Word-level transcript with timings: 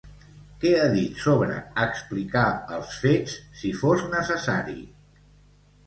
Què 0.61 0.71
ha 0.83 0.87
dit 0.93 1.21
sobre 1.25 1.59
explicar 1.85 2.47
els 2.79 2.99
fets 3.05 3.39
si 3.63 3.75
fos 3.85 4.11
necessari? 4.19 4.79